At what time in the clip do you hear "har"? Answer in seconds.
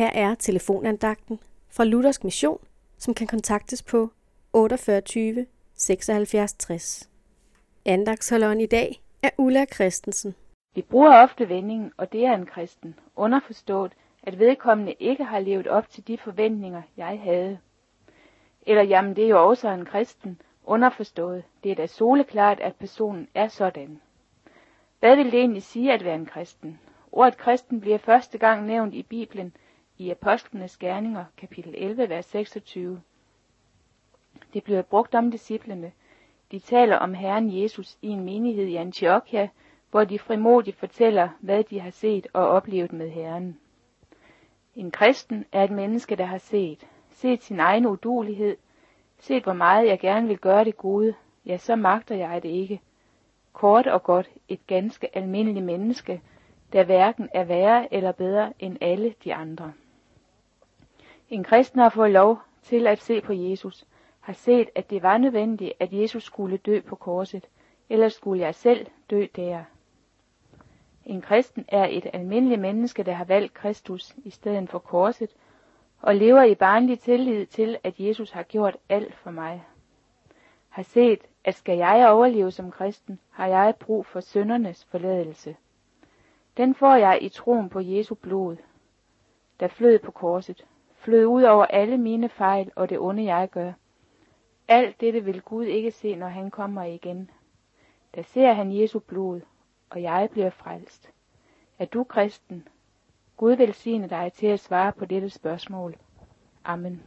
15.24-15.40, 41.80-41.90, 46.24-46.38, 61.80-61.88, 64.20-64.32, 73.12-73.24, 78.30-78.42, 80.68-80.82, 83.30-83.46